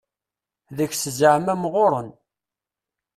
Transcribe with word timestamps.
Deg-s 0.77 1.03
zaɛma 1.17 1.53
mɣuren. 1.61 2.09